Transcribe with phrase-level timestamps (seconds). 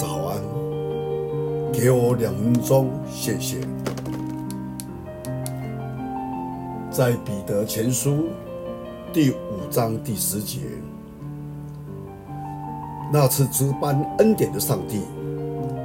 [0.00, 0.40] 早安，
[1.70, 3.58] 给我两分钟，谢谢。
[6.90, 8.28] 在彼得前书
[9.12, 10.60] 第五章第十节，
[13.12, 15.02] 那次值班恩典的上帝，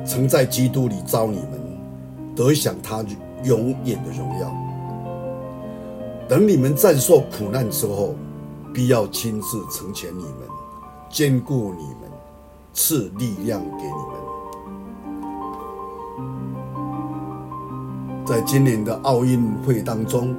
[0.05, 1.59] 曾在基督里召你们，
[2.33, 3.03] 得享他
[3.43, 4.49] 永远的荣耀。
[6.25, 8.15] 等你们战胜苦难之后，
[8.73, 10.47] 必要亲自成全你们，
[11.09, 12.14] 坚固你们。
[12.75, 14.13] 赐力量给你们。
[18.25, 20.35] 在今年的奥运会当中，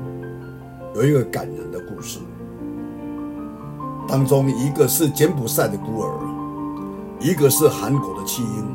[0.95, 2.21] 有一个感人的故事。
[4.07, 6.13] 当中一个是柬埔寨的孤儿，
[7.21, 8.67] 一个是韩国的弃婴，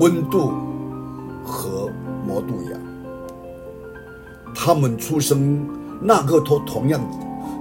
[0.00, 0.50] 温度
[1.44, 1.88] 和
[2.26, 2.76] 摩杜亚。
[4.54, 5.64] 他们出生
[6.02, 7.00] 那个都同样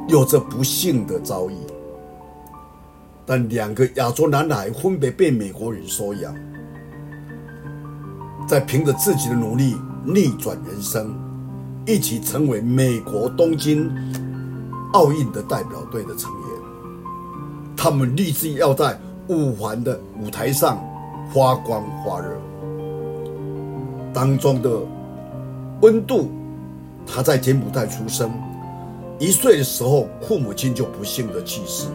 [0.08, 1.56] 有着不幸的遭遇。
[3.30, 6.34] 但两个亚洲男孩分别被美国人收养，
[8.48, 9.75] 在凭着自己的努力
[10.06, 11.14] 逆转人生，
[11.86, 13.92] 一起成为美国东京
[14.94, 16.47] 奥运的代表队的成员。
[17.75, 18.97] 他们立志要在
[19.28, 20.81] 五环的舞台上
[21.34, 22.30] 发光发热。
[24.14, 24.80] 当中的
[25.81, 26.31] 温度，
[27.06, 28.31] 他在柬埔寨出生，
[29.19, 31.89] 一岁的时候，父母亲就不幸的去世。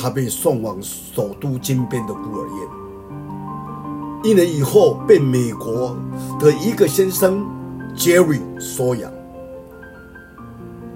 [0.00, 5.96] 他被送往首都金边的孤儿院，一年以后被美国
[6.38, 7.44] 的一个先生
[7.96, 9.10] Jerry 收养，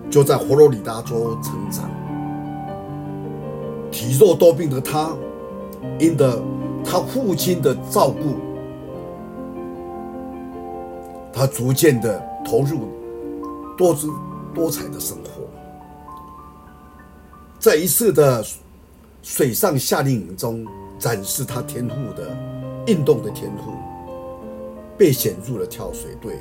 [0.08, 1.90] 就在佛罗里达州成长。
[3.90, 5.10] 体弱多病的他，
[5.98, 6.40] 因着
[6.84, 8.36] 他父亲的照顾，
[11.32, 12.88] 他逐渐的投入
[13.76, 14.08] 多姿
[14.54, 15.42] 多彩的生活，
[17.58, 18.44] 在一次的。
[19.22, 20.66] 水上夏令营中
[20.98, 22.36] 展示他天赋的
[22.88, 23.72] 运动的天赋，
[24.98, 26.40] 被选入了跳水队。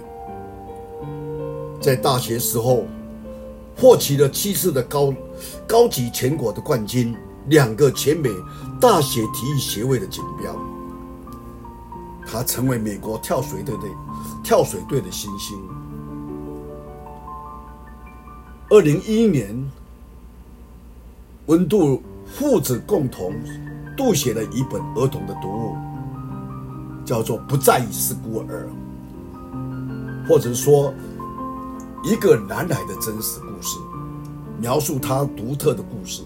[1.80, 2.86] 在大学时候，
[3.78, 5.14] 获取了七次的高
[5.68, 7.16] 高级全国的冠军，
[7.48, 8.30] 两个全美
[8.80, 10.56] 大学体育协会的锦标。
[12.26, 13.84] 他成为美国跳水队的
[14.44, 15.56] 跳水队的新星。
[18.70, 19.72] 二零一一年，
[21.46, 22.02] 温度。
[22.34, 23.34] 父子共同
[23.96, 25.76] 读写了一本儿童的读物，
[27.06, 28.68] 叫做《不再是孤儿》，
[30.28, 30.94] 或者说
[32.04, 33.78] 一个男孩的真实故事，
[34.60, 36.24] 描述他独特的故事。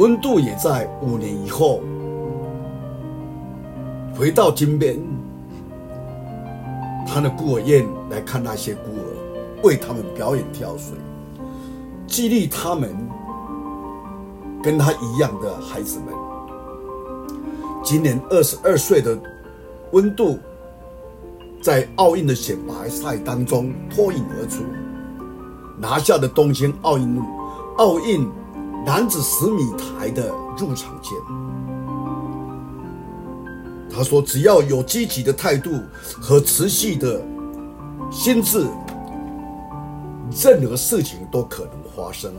[0.00, 1.80] 温度也在五年以后
[4.14, 4.98] 回到金边，
[7.06, 10.98] 他的孤儿院来看那些孤儿，为他们表演跳水，
[12.06, 13.07] 激励他们。
[14.62, 16.14] 跟他一样的孩子们，
[17.84, 19.16] 今年二十二岁的
[19.92, 20.38] 温度，
[21.62, 24.64] 在奥运的选拔赛当中脱颖而出，
[25.78, 27.22] 拿下了东京奥运
[27.76, 28.28] 奥运
[28.84, 31.16] 男子十米台的入场券。
[33.90, 35.70] 他说：“只要有积极的态度
[36.20, 37.20] 和持续的
[38.10, 38.66] 心智，
[40.42, 42.32] 任何事情都可能发生。”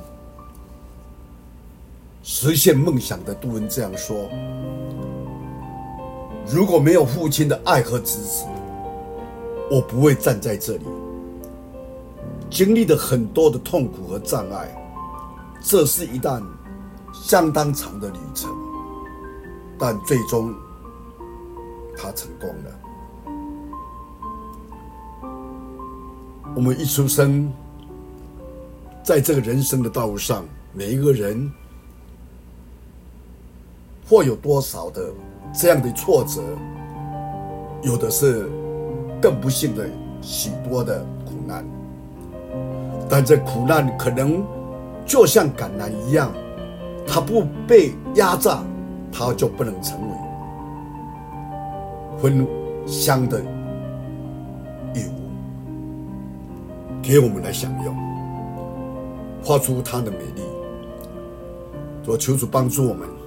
[2.22, 4.30] 实现梦想的杜恩这样说
[6.46, 8.46] ：“如果没有父亲的爱和支持，
[9.72, 10.84] 我不会站在这里。
[12.50, 14.68] 经历了很多的痛苦和障碍，
[15.62, 16.44] 这是一段
[17.14, 18.52] 相当长的旅程，
[19.78, 20.54] 但最终
[21.96, 22.80] 他成功了。
[26.56, 27.52] 我们一出生，
[29.04, 30.44] 在这个人生的道路上，
[30.74, 31.50] 每一个人。”
[34.10, 35.04] 或有多少的
[35.54, 36.42] 这样的挫折，
[37.84, 38.50] 有的是
[39.22, 39.88] 更不幸的
[40.20, 41.64] 许多的苦难，
[43.08, 44.44] 但这苦难可能
[45.06, 46.32] 就像橄榄一样，
[47.06, 48.64] 它不被压榨，
[49.12, 50.08] 它就不能成为
[52.18, 52.48] 芬
[52.88, 53.40] 香的
[54.96, 55.30] 礼物，
[57.00, 57.96] 给我们来享用，
[59.44, 60.42] 画出它的美丽。
[62.08, 63.19] 我求主帮助我们。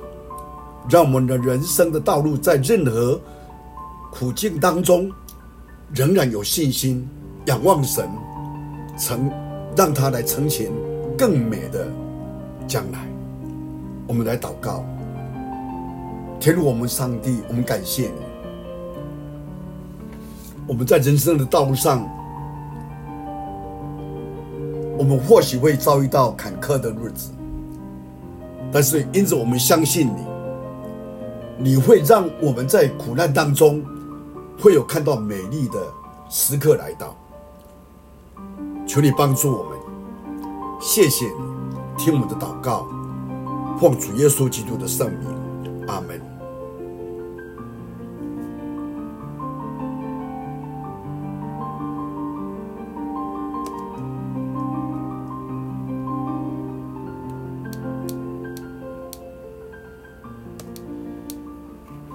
[0.90, 3.20] 让我们的人生的道路在任何
[4.11, 5.11] 苦境当中，
[5.94, 7.08] 仍然有信心，
[7.46, 8.08] 仰望神，
[8.99, 9.31] 成
[9.76, 10.70] 让他来成全
[11.17, 11.87] 更美的
[12.67, 13.06] 将来。
[14.06, 14.84] 我们来祷告，
[16.40, 18.23] 天父我们上帝，我们感谢你。
[20.67, 22.06] 我们在人生的道路上，
[24.99, 27.31] 我们或许会遭遇到坎坷的日子，
[28.70, 30.31] 但是因此我们相信你。
[31.62, 33.85] 你会让我们在苦难当中
[34.61, 35.79] 会有看到美丽的
[36.29, 37.17] 时刻来到。
[38.85, 39.79] 求你帮助我们，
[40.81, 41.32] 谢谢你
[41.97, 42.88] 听我们的祷告，
[43.79, 46.31] 奉主耶稣基督的圣名，阿门。